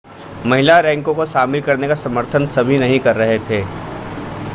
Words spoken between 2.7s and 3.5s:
नहीं कर रहे